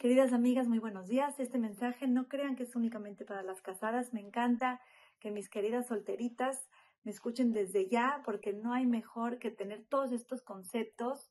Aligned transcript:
Queridas 0.00 0.32
amigas, 0.32 0.66
muy 0.66 0.78
buenos 0.78 1.08
días. 1.08 1.38
Este 1.40 1.58
mensaje 1.58 2.08
no 2.08 2.26
crean 2.26 2.56
que 2.56 2.62
es 2.62 2.74
únicamente 2.74 3.26
para 3.26 3.42
las 3.42 3.60
casadas. 3.60 4.14
Me 4.14 4.20
encanta 4.20 4.80
que 5.18 5.30
mis 5.30 5.50
queridas 5.50 5.88
solteritas 5.88 6.70
me 7.02 7.10
escuchen 7.10 7.52
desde 7.52 7.86
ya 7.86 8.22
porque 8.24 8.54
no 8.54 8.72
hay 8.72 8.86
mejor 8.86 9.38
que 9.38 9.50
tener 9.50 9.84
todos 9.84 10.12
estos 10.12 10.40
conceptos 10.40 11.30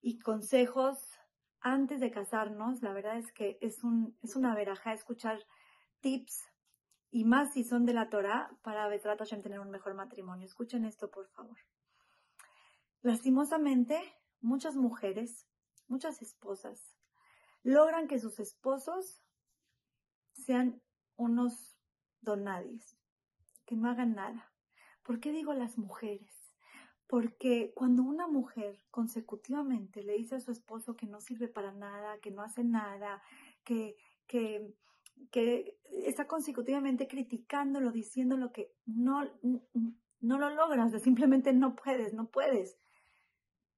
y 0.00 0.20
consejos 0.20 1.18
antes 1.58 1.98
de 1.98 2.12
casarnos. 2.12 2.82
La 2.82 2.92
verdad 2.92 3.18
es 3.18 3.32
que 3.32 3.58
es, 3.60 3.82
un, 3.82 4.16
es 4.22 4.36
una 4.36 4.54
veraja 4.54 4.92
escuchar 4.92 5.44
tips 5.98 6.44
y 7.10 7.24
más 7.24 7.52
si 7.52 7.64
son 7.64 7.84
de 7.84 7.94
la 7.94 8.10
Torah 8.10 8.48
para 8.62 8.86
Betrat 8.86 9.18
Hashem 9.18 9.42
tener 9.42 9.58
un 9.58 9.70
mejor 9.70 9.94
matrimonio. 9.94 10.46
Escuchen 10.46 10.84
esto, 10.84 11.10
por 11.10 11.26
favor. 11.30 11.58
Lastimosamente, 13.02 14.00
muchas 14.40 14.76
mujeres, 14.76 15.48
muchas 15.88 16.22
esposas, 16.22 16.97
logran 17.68 18.08
que 18.08 18.18
sus 18.18 18.40
esposos 18.40 19.22
sean 20.32 20.80
unos 21.16 21.78
donadis, 22.22 22.96
que 23.66 23.76
no 23.76 23.90
hagan 23.90 24.14
nada. 24.14 24.50
¿Por 25.02 25.20
qué 25.20 25.32
digo 25.32 25.52
las 25.52 25.76
mujeres? 25.76 26.54
Porque 27.06 27.72
cuando 27.74 28.02
una 28.02 28.26
mujer 28.26 28.78
consecutivamente 28.90 30.02
le 30.02 30.14
dice 30.14 30.36
a 30.36 30.40
su 30.40 30.50
esposo 30.50 30.96
que 30.96 31.06
no 31.06 31.20
sirve 31.20 31.48
para 31.48 31.72
nada, 31.72 32.18
que 32.20 32.30
no 32.30 32.42
hace 32.42 32.64
nada, 32.64 33.22
que, 33.64 33.96
que, 34.26 34.74
está 36.06 36.26
consecutivamente 36.26 37.06
criticándolo, 37.06 37.92
diciéndolo 37.92 38.50
que 38.50 38.72
no, 38.86 39.24
no 40.20 40.38
lo 40.38 40.50
logras, 40.50 41.02
simplemente 41.02 41.52
no 41.52 41.76
puedes, 41.76 42.14
no 42.14 42.30
puedes. 42.30 42.78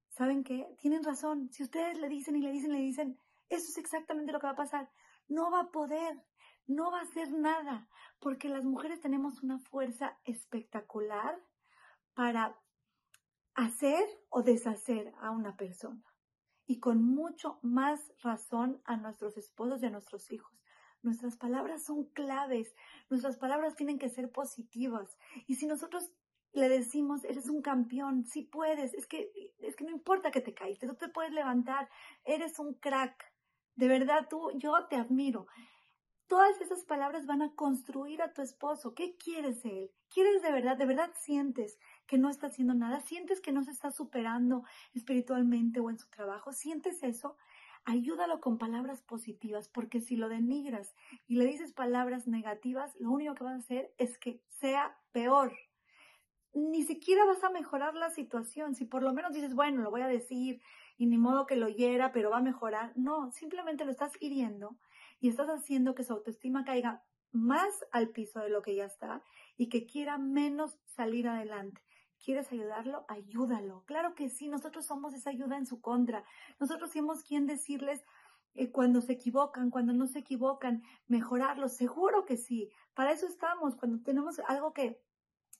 ¿Saben 0.09 0.43
qué? 0.43 0.67
Tienen 0.79 1.03
razón. 1.03 1.49
Si 1.51 1.63
ustedes 1.63 1.99
le 1.99 2.07
dicen 2.07 2.35
y 2.35 2.41
le 2.41 2.51
dicen, 2.51 2.71
le 2.71 2.79
dicen, 2.79 3.17
eso 3.51 3.65
es 3.69 3.77
exactamente 3.77 4.31
lo 4.31 4.39
que 4.39 4.47
va 4.47 4.53
a 4.53 4.55
pasar. 4.55 4.89
No 5.27 5.51
va 5.51 5.61
a 5.61 5.71
poder, 5.71 6.23
no 6.67 6.89
va 6.89 6.99
a 6.99 7.03
hacer 7.03 7.31
nada, 7.31 7.87
porque 8.19 8.47
las 8.47 8.63
mujeres 8.63 9.01
tenemos 9.01 9.43
una 9.43 9.59
fuerza 9.59 10.17
espectacular 10.23 11.37
para 12.13 12.57
hacer 13.53 14.03
o 14.29 14.41
deshacer 14.41 15.13
a 15.19 15.31
una 15.31 15.57
persona. 15.57 16.03
Y 16.65 16.79
con 16.79 17.03
mucho 17.03 17.59
más 17.61 18.13
razón 18.23 18.81
a 18.85 18.95
nuestros 18.95 19.37
esposos 19.37 19.83
y 19.83 19.87
a 19.87 19.89
nuestros 19.89 20.31
hijos. 20.31 20.57
Nuestras 21.01 21.35
palabras 21.35 21.83
son 21.83 22.05
claves, 22.05 22.73
nuestras 23.09 23.37
palabras 23.37 23.75
tienen 23.75 23.99
que 23.99 24.09
ser 24.09 24.31
positivas. 24.31 25.17
Y 25.47 25.55
si 25.55 25.65
nosotros 25.65 26.09
le 26.53 26.69
decimos, 26.69 27.23
eres 27.25 27.49
un 27.49 27.61
campeón, 27.61 28.23
sí 28.25 28.43
puedes, 28.43 28.93
es 28.93 29.07
que, 29.07 29.31
es 29.59 29.75
que 29.75 29.83
no 29.83 29.91
importa 29.91 30.31
que 30.31 30.41
te 30.41 30.53
caíste, 30.53 30.87
tú 30.87 30.95
te 30.95 31.09
puedes 31.09 31.31
levantar, 31.33 31.89
eres 32.23 32.59
un 32.59 32.75
crack, 32.75 33.30
de 33.81 33.87
verdad, 33.87 34.27
tú, 34.29 34.51
yo 34.59 34.85
te 34.91 34.95
admiro. 34.95 35.47
Todas 36.27 36.61
esas 36.61 36.85
palabras 36.85 37.25
van 37.25 37.41
a 37.41 37.55
construir 37.55 38.21
a 38.21 38.31
tu 38.31 38.43
esposo. 38.43 38.93
¿Qué 38.93 39.17
quieres 39.17 39.63
de 39.63 39.85
él? 39.85 39.91
¿Quieres 40.07 40.43
de 40.43 40.51
verdad, 40.51 40.77
de 40.77 40.85
verdad 40.85 41.09
sientes 41.15 41.79
que 42.05 42.19
no 42.19 42.29
está 42.29 42.45
haciendo 42.45 42.75
nada? 42.75 42.99
¿Sientes 42.99 43.41
que 43.41 43.51
no 43.51 43.63
se 43.63 43.71
está 43.71 43.89
superando 43.89 44.63
espiritualmente 44.93 45.79
o 45.79 45.89
en 45.89 45.97
su 45.97 46.07
trabajo? 46.11 46.53
¿Sientes 46.53 47.01
eso? 47.01 47.37
Ayúdalo 47.83 48.39
con 48.39 48.59
palabras 48.59 49.01
positivas, 49.01 49.67
porque 49.67 49.99
si 49.99 50.15
lo 50.15 50.29
denigras 50.29 50.93
y 51.25 51.37
le 51.37 51.45
dices 51.45 51.73
palabras 51.73 52.27
negativas, 52.27 52.95
lo 52.99 53.09
único 53.09 53.33
que 53.33 53.45
vas 53.45 53.55
a 53.55 53.65
hacer 53.65 53.95
es 53.97 54.19
que 54.19 54.43
sea 54.47 54.95
peor. 55.11 55.57
Ni 56.53 56.83
siquiera 56.83 57.25
vas 57.25 57.43
a 57.43 57.49
mejorar 57.49 57.95
la 57.95 58.09
situación. 58.09 58.75
Si 58.75 58.85
por 58.85 59.03
lo 59.03 59.13
menos 59.13 59.33
dices, 59.33 59.55
bueno, 59.55 59.81
lo 59.81 59.91
voy 59.91 60.01
a 60.01 60.07
decir, 60.07 60.61
y 60.97 61.05
ni 61.07 61.17
modo 61.17 61.45
que 61.45 61.55
lo 61.55 61.67
hiera, 61.67 62.11
pero 62.11 62.29
va 62.29 62.37
a 62.37 62.41
mejorar. 62.41 62.93
No, 62.95 63.31
simplemente 63.31 63.85
lo 63.85 63.91
estás 63.91 64.13
hiriendo 64.19 64.77
y 65.19 65.29
estás 65.29 65.47
haciendo 65.49 65.95
que 65.95 66.03
su 66.03 66.13
autoestima 66.13 66.63
caiga 66.65 67.03
más 67.31 67.85
al 67.91 68.09
piso 68.09 68.39
de 68.39 68.49
lo 68.49 68.61
que 68.61 68.75
ya 68.75 68.85
está 68.85 69.23
y 69.57 69.69
que 69.69 69.85
quiera 69.85 70.17
menos 70.17 70.77
salir 70.85 71.27
adelante. 71.27 71.81
¿Quieres 72.23 72.51
ayudarlo? 72.51 73.05
Ayúdalo. 73.07 73.83
Claro 73.85 74.13
que 74.13 74.29
sí, 74.29 74.47
nosotros 74.47 74.85
somos 74.85 75.13
esa 75.13 75.31
ayuda 75.31 75.57
en 75.57 75.65
su 75.65 75.81
contra. 75.81 76.23
Nosotros 76.59 76.91
somos 76.91 77.23
quien 77.23 77.47
decirles 77.47 78.03
eh, 78.53 78.69
cuando 78.71 79.01
se 79.01 79.13
equivocan, 79.13 79.71
cuando 79.71 79.93
no 79.93 80.05
se 80.05 80.19
equivocan, 80.19 80.83
mejorarlo. 81.07 81.67
Seguro 81.67 82.25
que 82.25 82.37
sí. 82.37 82.69
Para 82.93 83.11
eso 83.11 83.25
estamos. 83.25 83.75
Cuando 83.75 84.03
tenemos 84.03 84.39
algo 84.47 84.73
que, 84.73 85.01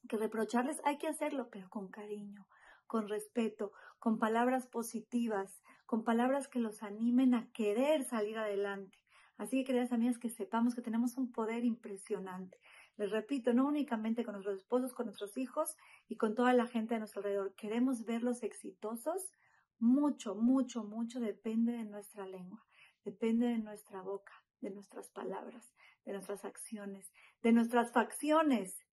que 0.07 0.17
reprocharles, 0.17 0.81
hay 0.83 0.97
que 0.97 1.07
hacerlo, 1.07 1.49
pero 1.51 1.69
con 1.69 1.89
cariño, 1.89 2.47
con 2.87 3.07
respeto, 3.07 3.71
con 3.99 4.19
palabras 4.19 4.67
positivas, 4.67 5.61
con 5.85 6.03
palabras 6.03 6.47
que 6.47 6.59
los 6.59 6.83
animen 6.83 7.33
a 7.33 7.51
querer 7.51 8.03
salir 8.03 8.37
adelante. 8.37 8.97
Así 9.37 9.57
que, 9.57 9.65
queridas 9.65 9.91
amigas, 9.91 10.19
que 10.19 10.29
sepamos 10.29 10.75
que 10.75 10.81
tenemos 10.81 11.17
un 11.17 11.31
poder 11.31 11.65
impresionante. 11.65 12.59
Les 12.97 13.09
repito, 13.09 13.53
no 13.53 13.67
únicamente 13.67 14.23
con 14.23 14.33
nuestros 14.33 14.57
esposos, 14.57 14.93
con 14.93 15.07
nuestros 15.07 15.35
hijos 15.37 15.77
y 16.07 16.17
con 16.17 16.35
toda 16.35 16.53
la 16.53 16.67
gente 16.67 16.93
a 16.93 16.99
nuestro 16.99 17.21
alrededor. 17.21 17.55
Queremos 17.55 18.05
verlos 18.05 18.43
exitosos. 18.43 19.31
Mucho, 19.79 20.35
mucho, 20.35 20.83
mucho 20.83 21.19
depende 21.19 21.71
de 21.71 21.85
nuestra 21.85 22.27
lengua, 22.27 22.63
depende 23.03 23.47
de 23.47 23.57
nuestra 23.57 24.03
boca, 24.03 24.33
de 24.59 24.69
nuestras 24.69 25.09
palabras, 25.09 25.73
de 26.05 26.11
nuestras 26.13 26.45
acciones, 26.45 27.11
de 27.41 27.51
nuestras 27.51 27.91
facciones. 27.91 28.85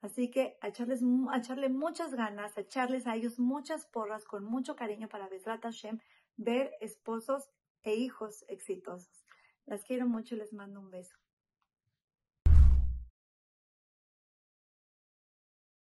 Así 0.00 0.30
que 0.30 0.56
a, 0.60 0.68
echarles, 0.68 1.02
a 1.30 1.38
echarle 1.38 1.68
muchas 1.68 2.14
ganas, 2.14 2.56
a 2.56 2.62
echarles 2.62 3.06
a 3.06 3.16
ellos 3.16 3.38
muchas 3.38 3.86
porras 3.86 4.24
con 4.24 4.44
mucho 4.44 4.74
cariño 4.74 5.08
para 5.08 5.28
Besrat 5.28 5.62
Hashem, 5.62 5.98
ver 6.36 6.72
esposos 6.80 7.50
e 7.82 7.94
hijos 7.94 8.44
exitosos. 8.48 9.26
Las 9.66 9.84
quiero 9.84 10.06
mucho 10.06 10.34
y 10.34 10.38
les 10.38 10.52
mando 10.52 10.80
un 10.80 10.90
beso. 10.90 11.16